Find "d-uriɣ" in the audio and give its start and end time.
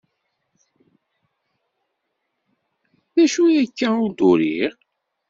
4.17-4.73